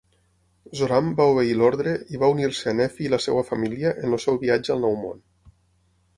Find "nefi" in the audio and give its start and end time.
2.79-3.07